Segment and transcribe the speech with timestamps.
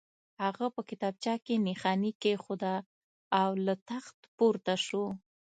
[0.43, 2.75] هغه په کتابچه کې نښاني کېښوده
[3.41, 5.05] او له تخت پورته شو